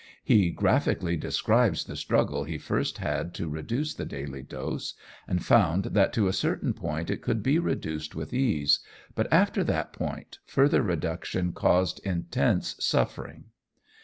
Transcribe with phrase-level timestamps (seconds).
[0.23, 4.95] He graphically describes the struggle he first had to reduce the daily dose,
[5.27, 8.79] and found that to a certain point it could be reduced with ease,
[9.13, 13.51] but after that point, further reduction caused intense suffering.